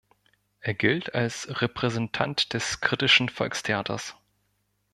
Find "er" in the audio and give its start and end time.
0.61-0.73